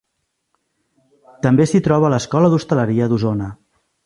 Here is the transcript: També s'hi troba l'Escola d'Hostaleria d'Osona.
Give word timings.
També 1.43 1.67
s'hi 1.71 1.83
troba 1.89 2.13
l'Escola 2.15 2.53
d'Hostaleria 2.55 3.11
d'Osona. 3.13 3.55